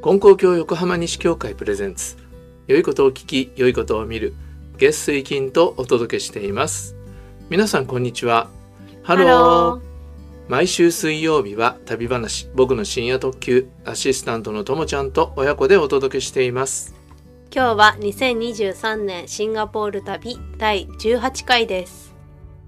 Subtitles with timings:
[0.00, 2.16] 金光教横浜西教会プレゼンツ。
[2.68, 4.32] 良いことを聞き良いことを見る。
[4.78, 6.94] 月水金とお届けしています。
[7.50, 8.48] 皆さんこんにちは。
[9.02, 9.80] ハロー
[10.48, 12.48] 毎週水曜日は旅話。
[12.54, 13.68] 僕の深夜特急。
[13.84, 16.94] アシスタントのともちゃんと親子でお届けしています。
[17.52, 22.14] 今日は2023年シンガポール旅第18回です。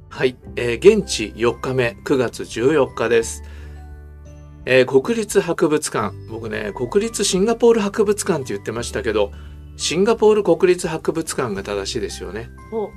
[0.09, 1.97] はい、えー現地4日目。
[2.05, 3.45] 9月14日です、
[4.66, 6.14] えー国立博物館。
[6.28, 9.32] 僕ね国立シンガポール博物館って言ってましたけど
[9.77, 12.51] シンガポール国立博物館が正しいですよね。
[12.73, 12.91] お。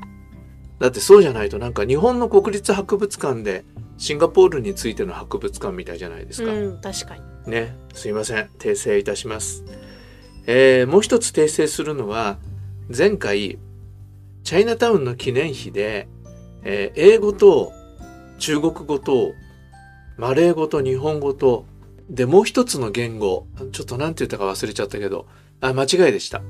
[0.79, 3.63] だってそうじゃないとなんか日本の国立博物館で
[3.97, 7.51] シンガポールについての博物館みたいじゃないですか、うん、確かに。
[7.51, 8.49] ねすいません。
[8.59, 9.63] 訂正いたします、
[10.45, 12.37] えーもう一つ訂正するのは
[12.95, 13.59] 前回
[14.43, 16.09] チャイナタウンの記念碑で、
[16.63, 17.71] えー英語と
[18.39, 19.31] 中国語と
[20.17, 21.65] マレー語と日本語と
[22.09, 25.27] でもう一つの言語ちょっと何て言ったか忘れちゃったけど
[25.61, 26.41] あ間違いでした、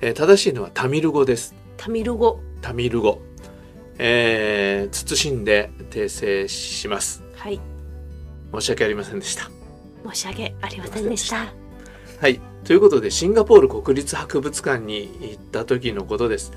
[0.00, 2.40] えー正しいのはタミル語ですタミル語。
[2.60, 3.20] タミル語、
[3.98, 7.60] えー謹んで訂正しますはい。
[8.52, 9.50] 申し訳ありませんでした
[10.08, 11.52] 申し訳ありませんでした。
[12.20, 12.40] はい。
[12.64, 16.52] ということで、シンガポール国立博物館に行った時のことです。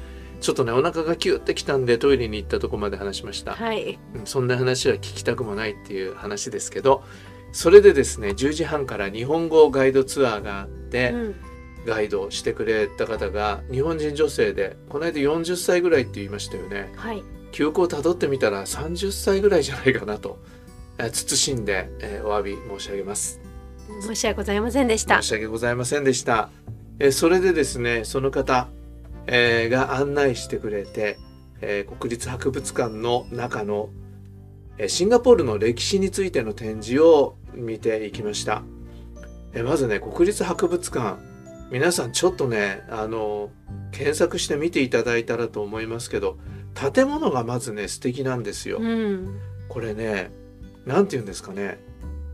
[0.45, 3.53] ちょっとね、お腹がキューってきたんで、トイレに行ったとこまで話しました。
[3.53, 3.97] はい。
[4.13, 7.03] うんそんな話は聞きたくもないっていう話ですけど、
[7.51, 11.35] それでですね、10時半から日本語ガイドツアーがあって、うん。
[11.87, 16.91] ガイドをしてくれた方が日本人女性で、この間40歳ぐらいって言いましたよね。
[16.95, 17.23] はい。
[17.51, 20.37] 記憶をたどってみたら30歳ぐらいじゃないかなと、
[20.99, 23.39] えー慎んで、えーお詫び申し上げます。
[24.01, 25.27] 申し訳ございませんでした申。
[25.27, 26.49] し訳ございませんでした。
[26.99, 28.67] えーそれでですね、その方、
[29.27, 31.17] えーが案内してくれて、
[31.61, 33.89] えー国立博物館の中の、
[34.77, 38.63] えーシンガポールの歴史についての展示を見ていきました。
[39.53, 41.17] えーまずね、国立博物館、
[41.71, 43.49] 皆さんちょっとね、あの、
[43.91, 46.37] 検索して見ていただいたらと思いますけど、
[46.73, 48.77] 建物がまずね、素敵なんですよ。
[48.79, 49.39] うん。
[49.69, 50.29] これね、
[50.85, 51.79] なんて言うんですかね、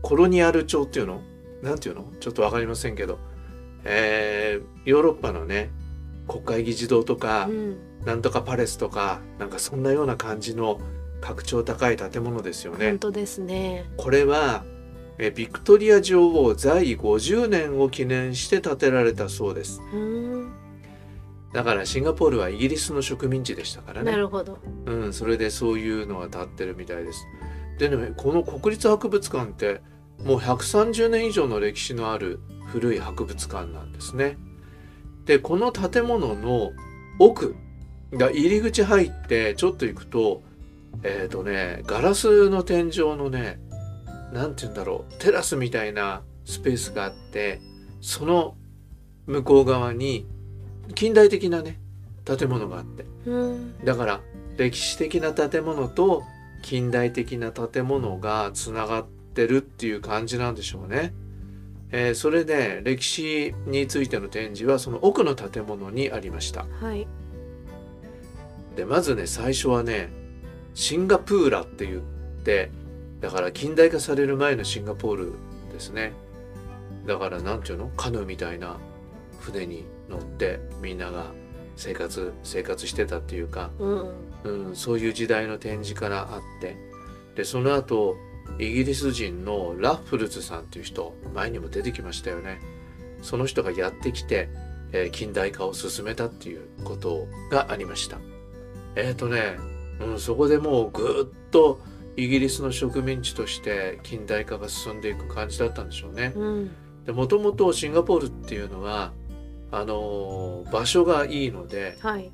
[0.02, 1.22] コロニアル調っていうの？
[1.62, 2.04] なんていうの？
[2.18, 3.18] ちょっとわかりませんけど、
[3.84, 5.70] えーヨーロッパのね、
[6.28, 7.76] 国会議事堂とか、うん。
[8.04, 10.80] なんとかパレスとか、なんかそんなような感じの
[11.20, 12.98] 格調高い建物ですよね本。
[12.98, 13.90] 当ですね。
[13.96, 14.64] これは、
[15.18, 19.80] えビクトリア女王在位50年を記念して建てられたそうです。
[19.92, 20.52] うん。
[21.52, 24.10] だからシンガポールはイギリスの植民地でしたからね。
[24.10, 24.58] なるほど。
[24.86, 27.26] うん、それでそういうのが立ってるみたいです。
[27.78, 29.80] でね、この国立博物館って
[30.24, 34.38] もう130年以上の歴史のある古い博物館なんですね。
[35.24, 36.72] で、この建物の
[37.18, 37.54] 奥
[38.12, 40.42] が入り口入ってちょっと行くと、
[41.02, 43.58] えっ、とね、ガラスの天井のね、
[44.32, 47.60] なんて言うんだろう、テラスみたいなスペースがあって、
[48.00, 48.56] その
[49.26, 50.26] 向こう側に
[50.94, 51.80] 近代的なね、
[52.24, 53.84] 建物があって、うん。
[53.84, 54.20] だから
[54.56, 56.22] 歴史的な建物と
[56.62, 61.12] 近代的な建物がつながってるっていう感じなんでしょうね。
[61.92, 66.66] えーそれで歴史についての展示はその奥の建物にありました。
[66.80, 67.06] はい。
[68.76, 70.10] でまずね最初はね
[70.74, 72.00] シンガプーラって言っ
[72.42, 72.70] て
[73.20, 75.32] だから近代化される前のシンガポール
[75.72, 76.12] ですね。
[77.06, 77.90] だからなんていうの？
[77.96, 78.78] カヌーみたいな
[79.40, 81.26] 船に乗ってみんなが
[81.76, 84.10] 生活生活してたっていうかうん。
[84.44, 86.76] うん、そういう時代の展示からあって
[87.36, 88.16] でその後
[88.58, 92.60] イギリス人のラッフルズさんっていう人前にも出てきましたよね
[93.22, 94.48] その人がやってきて、
[94.92, 98.18] えー近代化を進めたっていうことがありました
[98.94, 99.56] えっ、とね、
[100.00, 101.80] うん、そこでもうぐっと
[102.16, 106.70] イギリスの植民地として近代化が進んでいく感じだったんでしょうねうん。
[107.06, 109.12] でもともとシンガポールっていうのは
[109.70, 112.30] あのー場所がいいのではい。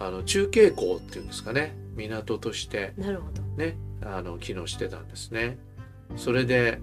[0.00, 3.42] あの中継港っていうんですかね港としてなるほど。
[3.56, 5.58] ねあの機能してたんですね。
[6.16, 6.80] それで、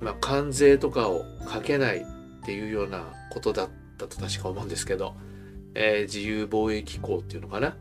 [0.00, 3.68] まあ、関税とかをかけないっていうようなことだっ
[3.98, 5.14] たと確か思うんですけど、
[5.74, 7.76] えー自由貿易港っていうのかな？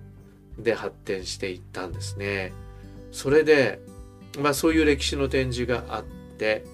[0.57, 2.53] で発展していったんですね。
[3.11, 3.79] それで、
[4.39, 6.03] まあ、そういう歴史の展示があっ
[6.37, 6.65] て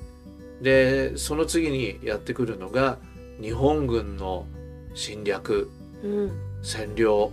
[0.61, 2.97] でその次にやってくるのが
[3.41, 4.45] 日本軍の
[4.93, 5.69] 侵略
[6.03, 6.31] うん。
[6.63, 7.31] 占領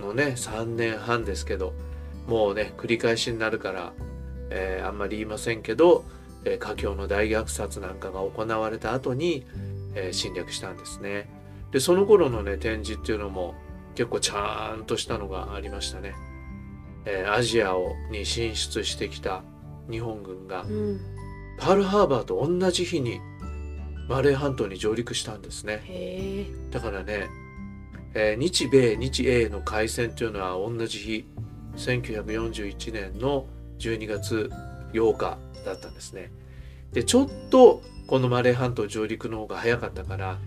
[0.00, 1.72] のね3年半ですけど
[2.28, 3.92] もうね繰り返しになるから、
[4.50, 6.04] えーあんまり言いませんけど、
[6.44, 9.44] えー華僑の大虐殺なんかが行われた後に、
[9.94, 11.28] えー侵略したんですね。
[11.72, 13.54] でその頃のね展示っていうのも
[13.94, 16.14] 結構ちゃんとしたのがありましたね。
[17.04, 19.42] えーアジアをに進出してきた
[19.90, 21.00] 日本軍がうん。
[21.58, 23.20] パールハーバーと同じ日に
[24.08, 25.82] マレー半島に上陸したんですね
[26.70, 27.26] だからね、
[28.14, 31.26] えー日米日英の開戦というのは同じ日
[31.76, 33.46] 1941年の
[33.78, 34.50] 12月
[34.92, 36.30] 8日だったんですね。
[36.92, 40.38] でちょっとこのマレー半島上陸の方が早かったから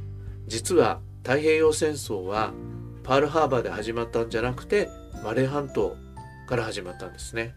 [0.47, 2.51] 実は太平洋戦争は
[3.03, 4.89] パールハーバーで始まったんじゃなくて
[5.23, 5.95] マレー半島
[6.47, 7.53] から始まったんですね。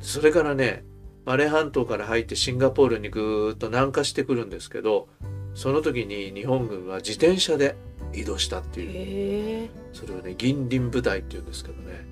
[0.00, 0.84] それからね
[1.24, 5.08] マレー半島から入ってシンガポールにぐーっと南下してくるんですけど
[5.54, 7.76] その時に日本軍は自転車で
[8.12, 9.68] 移動したっていう。
[9.92, 12.06] それをね銀鱗部隊っていうんですけどね。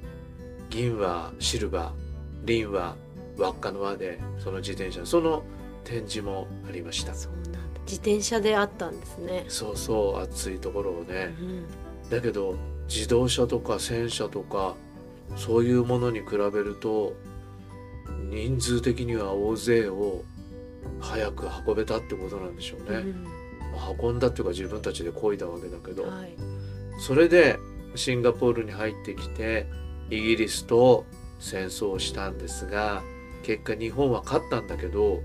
[0.69, 2.04] 銀はシルバー
[2.45, 2.97] 銀は
[3.39, 5.43] 輪っかの輪でその自転車その
[5.85, 7.15] 展示もありました。
[7.15, 7.81] そうなんだ。
[7.87, 9.45] 自転車であったんですね。
[9.49, 11.35] そうそう暑いところをね。
[11.39, 11.65] うん。
[12.11, 12.57] だけど
[12.89, 14.75] 自動車とか戦車とか
[15.37, 17.15] そういうものに比べると
[18.31, 20.23] 人数的には大勢を
[21.01, 23.25] 早く運べたってことなんでしょうね、うん。
[23.73, 26.35] まあ運んだっていうか自分たちで漕いだわけだけど、はい。
[26.99, 27.59] それで
[27.95, 29.67] シンガポールに入ってきて
[30.11, 31.05] イギリスと
[31.45, 33.03] 戦争をしたんですが
[33.43, 35.21] 結果日本は勝ったんだけど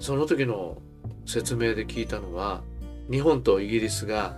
[0.00, 0.80] その時の
[1.26, 2.62] 説明で聞いたのは
[3.10, 4.34] 日本とイギリスが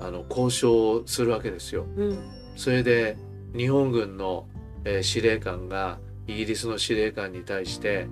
[0.00, 1.86] あの交渉をするわけですよ。
[1.96, 2.18] うん
[2.54, 3.16] それで
[3.56, 4.46] 日本軍の、
[4.84, 8.06] えー司令官がイギリスの司令官に対して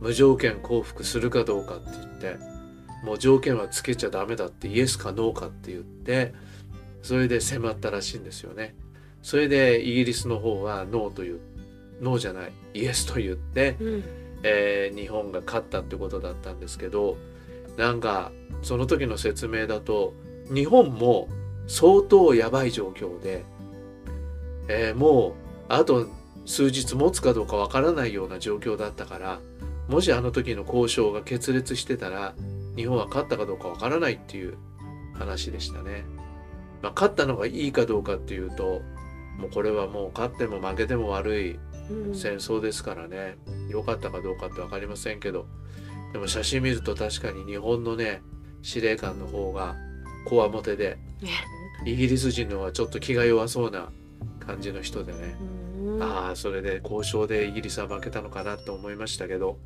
[0.00, 2.36] 無条件降伏するかどうかって言って
[3.04, 6.34] もう条件はつけちゃダメだってイエスかノーかって言って
[7.02, 8.74] それで迫ったらしいんですよね。
[9.22, 11.40] それでイギリスの方はノーという
[12.00, 14.04] ノーじゃないイエスと言って、うん
[14.42, 17.16] えー日本が勝ったってことだったんですけど
[17.76, 18.30] なんか
[18.62, 20.12] その時の説明だと
[20.52, 21.28] 日本も
[21.66, 23.44] 相当やばい状況で、
[24.68, 25.32] えーもう
[25.68, 26.06] あと
[26.46, 29.40] 数日持つかどうかわからないような状況だったから
[29.88, 32.34] もしあの時の交渉が決裂してたら
[32.76, 34.56] 日本は勝ったかどうかわからないっていう
[35.14, 36.04] 話でしたね。
[36.82, 38.82] まあ、勝ったのがいいかどうかっていうと
[39.38, 41.60] もうこれはもう勝っても負けても悪いうん
[42.14, 43.36] 戦争ですからね。
[43.68, 45.46] 良かったかどうかって分かりませんけど。
[46.12, 48.22] でも写真見ると確かに日本のね
[48.62, 49.74] 司令官の方が
[50.26, 50.96] こわもてで
[51.84, 53.90] イギリス人の方はちょっと気が弱そうな
[54.38, 55.36] 感じの人でね、
[55.82, 56.02] うん。
[56.02, 59.58] ああそれで交渉でイギリスは負けたのかなと思いましたけど。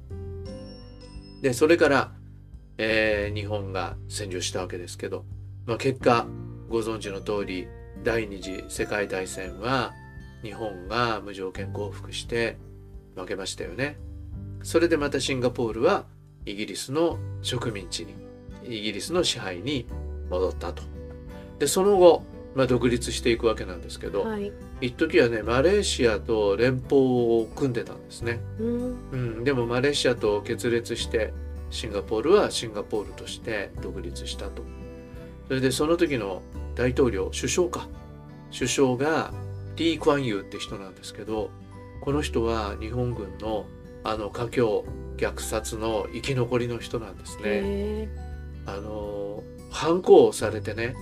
[1.43, 2.13] でそれから、
[2.79, 5.25] えー日本が占領したわけですけど、
[5.67, 6.27] まあ、結果
[6.69, 7.69] ご存知の通り
[8.03, 9.93] 第二次世界大戦は
[10.43, 12.57] 日本が無条件降伏して
[13.17, 13.99] 負けましたよね。
[14.63, 16.07] それでまたシンガポールは
[16.45, 18.15] イギリスの植民地に
[18.65, 19.87] イギリスの支配に
[20.31, 20.83] 戻ったと。
[21.59, 22.23] でその後、
[22.55, 24.53] まあ、独立していくわけなんですけど、はい。
[24.81, 27.01] 一時はねマレーシアと連邦
[27.41, 29.11] を組んでたんですね、うん。
[29.11, 31.33] うん、でもマレーシアと決裂して
[31.71, 34.63] シンガポールはシンガポールとして独立したと。
[35.49, 36.43] それでその時の
[36.75, 37.89] 大統領首相か。
[38.53, 39.33] 首相が
[39.79, 41.51] リー・クワンユーって人なんですけど
[42.01, 43.67] この人は日本軍の
[44.05, 44.85] あの華僑
[45.17, 47.43] 虐殺の生き残りの人なんですね。
[47.45, 48.09] へ
[48.67, 50.95] あの反抗されてね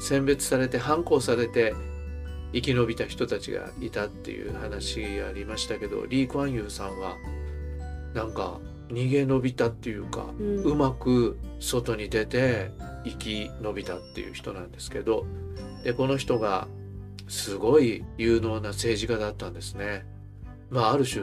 [0.00, 1.74] 選別されて反抗されて
[2.52, 7.16] 生き延びた人たちがいたっていう話がありましたけどリー・クワンユーさんは
[8.14, 12.72] なんか逃げ延びたっていうか、えうんうまく外に出て
[13.04, 15.24] 生き延びたっていう人なんですけど
[15.84, 16.66] でこの人が
[17.30, 20.04] すごい有能な政治家だったんですね。
[20.68, 21.22] まあある種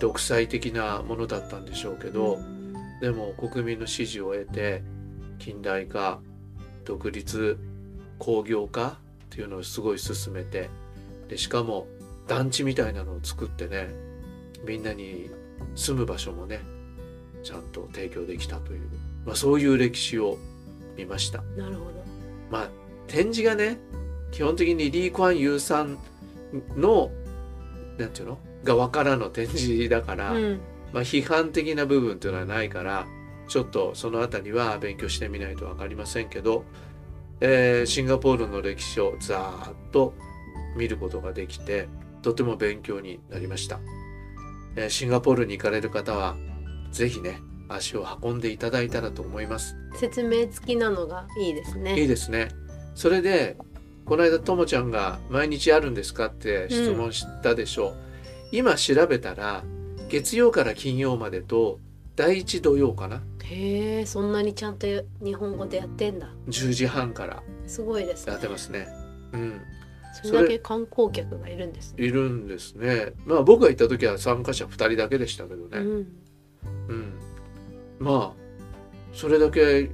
[0.00, 2.38] 独裁的なものだったんでしょうけど、
[3.02, 4.82] でも国民の支持を得て
[5.38, 6.20] 近代化
[6.86, 7.58] 独立
[8.18, 8.94] 工業化っ
[9.28, 10.70] ていうのをすごい進めて
[11.28, 11.86] でしかも
[12.26, 13.90] 団地みたいなのを作ってね
[14.64, 15.30] みんなに
[15.74, 16.60] 住む場所もね
[17.42, 18.88] ちゃんと提供できたという、
[19.26, 20.38] まあ、そういう歴史を
[20.96, 21.42] 見ました。
[21.56, 22.04] なるほど
[22.50, 22.70] まあ
[23.08, 23.78] 展示がね
[24.32, 25.98] 基本的にリー・クワンユーさん
[26.76, 27.10] の
[27.98, 28.38] なんていうの？
[28.64, 30.60] 側からの展示だから、うん。
[30.92, 33.06] まあ、批判的な部分というのはないから
[33.48, 36.64] ちょっとそのあたりは勉強してみないと分かりませんけど、
[37.40, 40.12] えーシンガポールの歴史をざーっと
[40.76, 41.88] 見ることができて
[42.20, 43.80] とても勉強になりました、
[44.76, 46.36] えーシンガポールに行かれる方は
[46.90, 49.74] ぜひね足を運んでいただいたらと思います。
[49.96, 51.98] 説明付きなのがいいですね。
[51.98, 52.48] いいですね。
[52.94, 53.56] それで
[54.04, 57.96] この間ともちゃんが「毎日あるんですか?」って質問したでしょう、
[58.52, 59.64] 今調べたら
[60.08, 61.78] 月曜から金曜までと
[62.16, 63.22] 第一土曜かな。
[63.44, 64.86] へえそんなにちゃんと
[65.22, 66.28] 日本語でやってんだ。
[66.48, 67.42] 10時半から。
[67.66, 68.32] すごいですね。
[68.32, 68.88] やってますね。
[69.32, 69.60] うん。
[70.22, 72.04] それだけ観光客がいるんですね。
[72.04, 73.14] いるんですね。
[73.24, 75.78] まあ僕が行った時は参加者2人だけでしたけどね。
[75.78, 75.86] うん。
[76.88, 77.12] うん、
[77.98, 78.42] まあ
[79.14, 79.90] それだけ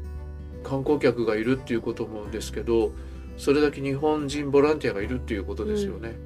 [0.65, 2.93] 観光客がいるっていうこともですけど
[3.39, 6.17] それだけ日本人ボランティアがいるっていうことですよね。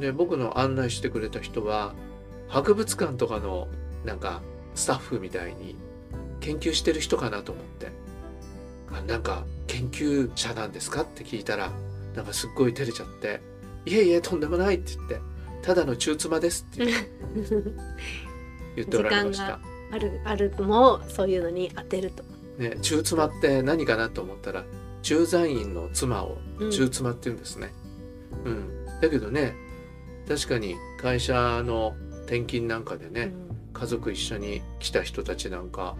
[0.00, 1.94] で僕の案内してくれた人は
[2.48, 3.68] 博物館とかの
[4.04, 4.42] なんか
[4.74, 5.76] スタッフみたいに
[6.40, 7.88] 研究してる人かなと思って
[8.92, 11.70] あなんか研究者なんですかって聞いたら
[12.14, 13.40] なんかすっごい照れちゃって
[13.86, 15.20] 「いえいえとんでもない」って言って
[15.62, 16.86] 「ただの中妻です」って
[18.76, 19.60] 言っておられました。
[19.92, 22.24] あるあるもそういうのに当てると。
[22.58, 24.64] ね、中妻って何かなと思ったら
[25.06, 26.36] 駐在員の妻を
[26.72, 27.72] 中妻って言うんですね。
[28.44, 29.54] うん、うん、だけどね
[30.26, 31.94] 確かに会社の
[32.24, 33.32] 転勤なんかでね、
[33.68, 35.94] うん、家族一緒に来た人たちなんか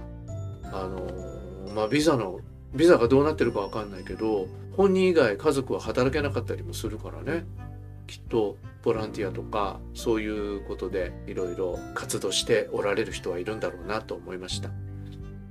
[0.64, 2.40] あのまあビザの
[2.74, 7.46] ビザがどうなってるか分かんないけど本人以外家族は働けなかったりもするからね。
[8.08, 14.70] きっとボランティアとかそういうことでいろいろ活動しておられる人はいるんだろうなと思いました。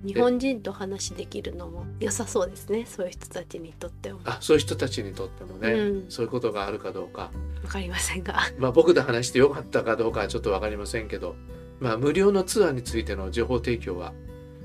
[0.06, 4.20] 日本人と話できるのも良さそうですねそういう人たちにとっても。
[4.26, 7.32] あそういう人たちにとってもね、うん、そういうことがあるかどうか。
[7.64, 8.36] わかりませんが。
[8.60, 11.36] まあ僕と話してよかったかどうかはちょっとわかりませんけど
[11.80, 14.14] まあ無料のツアーについての情報提供は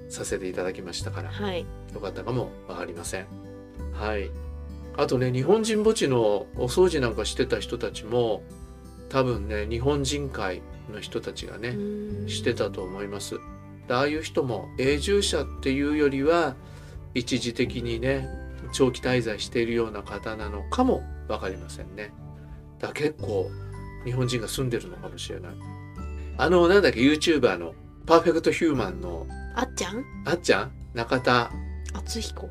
[0.09, 3.27] させていただきましたから、はい、よかったかもわかりません。
[3.93, 4.31] はい。
[4.97, 8.43] あとね日本人墓地のお掃除なんかしてた人たちも
[9.09, 11.77] 多分ね日本人会の人たちがね
[12.29, 13.39] してたと思います
[13.95, 16.55] ああいう人も永住者っていうよりは
[17.15, 18.29] 一時的にね
[18.73, 22.13] 長期滞在しているような方なのかも分かりませんね。
[22.79, 23.51] だ結構
[24.05, 25.53] 日本人が住んでるのかもしれない。
[26.39, 27.75] あのなんだっけ YouTuber の
[28.07, 30.05] パーフェクトヒューマンのあっちゃん？
[30.25, 30.73] あっちゃん？
[30.95, 31.51] 中田。
[31.93, 32.49] 敦彦？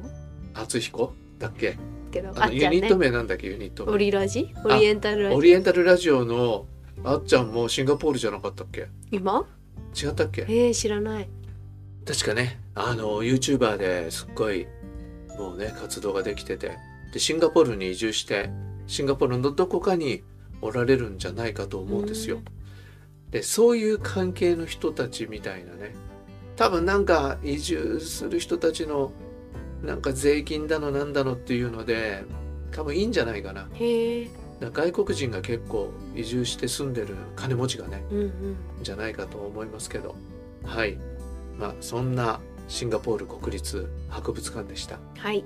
[0.54, 1.14] 敦彦？
[1.40, 1.78] だっけ？
[2.12, 3.94] けどあのユニット名なんだっけユニット名。
[3.94, 4.54] オリラジ？
[4.66, 5.36] オリエンタルラジ？
[5.36, 6.66] オオリエンタルラジオの
[7.04, 8.88] あっちゃんもシンガポールじゃなかったっけ？
[9.12, 9.48] 今？
[9.96, 10.42] 違ったっけ？
[10.44, 11.30] えー、知らない。
[12.06, 12.60] 確かね。
[12.76, 14.68] あの YouTuber ですっごい
[15.38, 16.78] もうね活動ができてて。
[17.12, 18.52] でシンガポールに移住して
[18.86, 20.22] シンガポールのどこかに
[20.62, 22.40] おられるんじゃないかと思うんですよ。
[23.32, 25.96] でそういう関係の人たちみたいなね。
[26.56, 29.12] 多分なんか移住する人たちの
[29.82, 32.24] なんか税金だのなんだのっていうので
[32.72, 33.68] 多分いいんじゃないかな。
[33.74, 34.28] へ
[34.62, 40.16] 外国人が結構移住して住んでる金持ちがね、うんうん、じゃないかと思いますけど。
[40.66, 40.98] はい。
[41.58, 45.00] まあそんなシンガポール国立博物館でした。
[45.18, 45.46] はい。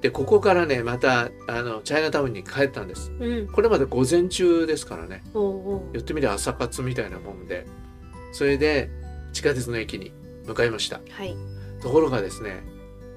[0.00, 5.22] でここからねまたあのチャイナタウンに帰ったんです、うん、これまで午前中ですからね。
[5.34, 5.82] おうおう。
[5.92, 7.66] 寄ってみりゃ朝活みたいなもんで。
[8.32, 8.90] それで
[9.32, 10.12] 地下鉄の駅に
[10.46, 11.00] 向かいました。
[11.10, 11.36] はい。
[11.80, 12.62] ところがですね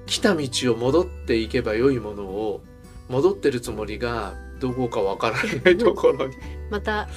[0.06, 2.62] 来た道を戻っていけば良いものを
[3.08, 6.36] 戻ってるつもりがどこかわからないところに。
[6.70, 7.08] また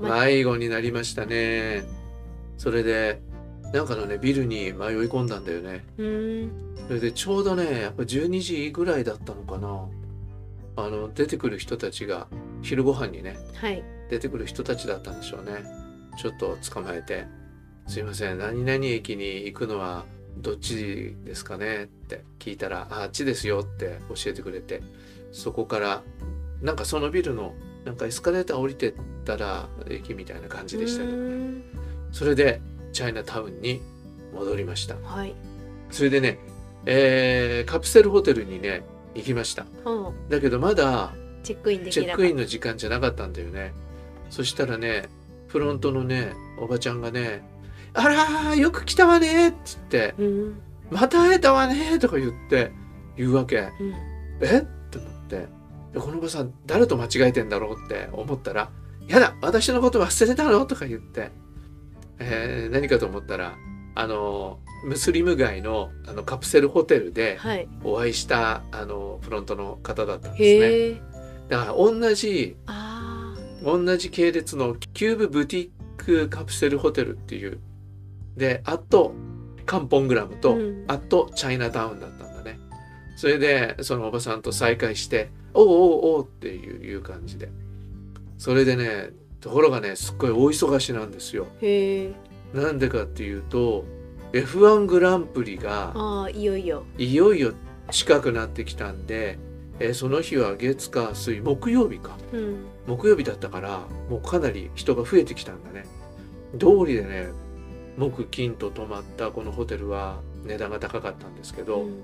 [0.00, 1.84] 迷子になりましたね。
[2.56, 3.20] それで
[3.74, 4.72] なんかのねビルに迷い
[5.06, 5.84] 込んだんだよね。
[5.98, 6.76] うん。
[6.88, 9.86] それでちょうどねやっぱ12時ぐらいだったのかな。
[10.76, 12.28] あの出てくる人たちが
[12.62, 13.84] 昼ご飯にねはい。
[14.08, 15.64] 出てくる人たちだったんでしょうね。
[16.16, 17.26] ちょっと捕まえて
[17.86, 20.06] 「すいません何々駅に行くのは
[20.38, 24.82] どっちですかね?」って聞いたら「ああっちですよ」って教えてくれて
[25.32, 26.02] そこから
[26.62, 28.94] なんかそのビルのなんかエスカレーター降りてっ
[29.24, 31.62] たら駅みたいな感じでしたけどね
[32.12, 32.60] それで
[32.92, 33.82] チャイナタウンに
[34.32, 34.96] 戻りました。
[34.96, 35.34] はい。
[35.90, 36.38] それでね、
[36.86, 38.82] えーカプセルホテルにね
[39.14, 39.66] 行きました。
[39.84, 40.28] うん。
[40.28, 43.72] だけどまだチェックインできチェックインの時間じゃなかったんだよね。
[44.30, 45.08] そしたらね
[45.48, 47.42] フロントのねおばちゃんがね
[47.94, 52.72] 「あらーよく来たわね」って言ってたうん「また会えたわね」とか言って
[53.16, 53.58] 言うわけ。
[53.58, 53.94] うん。
[54.40, 54.58] え？
[54.58, 55.46] って思って
[55.94, 58.70] でこのおばさん誰と間違えてんだろうって思ったら
[59.08, 61.30] 「やだ私のこと忘れたの?」とか言って、
[62.18, 63.56] えー何かと思ったら
[63.94, 67.68] あのムスリム街のあのカプセルホテルではい。
[67.84, 71.02] お会いしたあのフロントの方だったんですね。
[71.48, 77.60] だから同じあ同じ系列のキューブブティックカプセルホテルっていう。
[78.36, 79.14] であと
[79.64, 80.84] カンポングラムと、うん。
[80.88, 82.58] あとチャイナタウンだったんだね。
[83.16, 87.48] それでそのおばさんと再会して「おうおうおう」っていう感じで。
[88.38, 91.46] それでねところがねすっごい大忙しなんですよ。
[92.52, 93.84] なんでかっていうと
[94.32, 96.84] F1 グランプリがいよいよ。
[96.98, 97.52] いよいよ
[97.90, 99.38] 近くなってきたんで、
[99.78, 102.16] えーその日は月火水木曜日か。
[102.32, 102.56] うん。
[102.86, 105.84] 木曜日だったからもうかなり人が増えてきたんだね。
[106.58, 107.28] 通りでね
[107.96, 112.02] 木金と泊まったこのホテルは値段が高かったんですけど、うん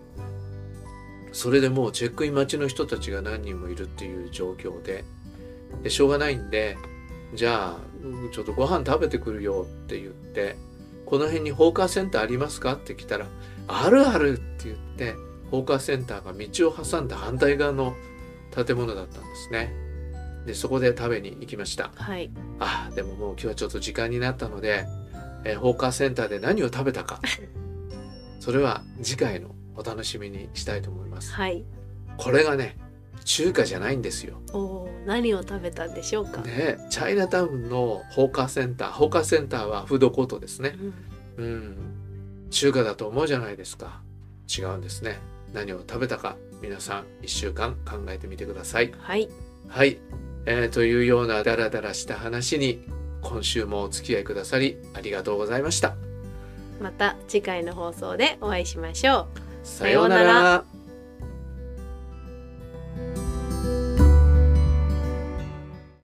[1.33, 5.05] それでもうチェックイン待ちの人たちが何人もいるっていう状況で。
[5.83, 6.77] でしょうがないんで
[7.35, 10.57] じゃあうんちょっとご飯食べてくるよって言って
[11.07, 13.27] この辺にホーカーセンターありますかって来たら
[13.69, 15.15] あるあるって言って
[15.51, 17.95] ホーカーセンターが道を挟んだ反対側の
[18.55, 19.73] 建物だったんですね。
[20.47, 21.91] でそこで食べに行きました。
[21.95, 22.31] はい。
[22.59, 24.87] あでももう今日はちょっと時間になったので、
[25.45, 27.21] えーホーカーセンターで何を食べたか。
[28.41, 31.33] それは次回のお楽しみにしたいと思います。
[31.33, 31.65] はい。
[32.17, 32.77] これがね
[33.25, 34.41] 中華じゃないんですよ。
[34.53, 40.77] おー何を食べたんでしょうか、ねチャイナタウンのホーカーセンターホーカーセンターはフードコートですね。
[41.39, 41.45] うん。
[41.45, 41.77] うん。
[42.51, 44.01] 中華だと思うじゃないですか。
[44.49, 45.19] 違うんですね。
[45.53, 48.93] 何を食べたか皆さん1週間考えてみてください。
[48.99, 49.29] はい。
[49.69, 49.99] はい、
[50.47, 52.85] えーというようなダラダラした話に
[53.23, 55.97] 今週もお付き合いくださりありがとうございました。
[56.81, 60.65] また次回の放送でお会いしましょうさようなら。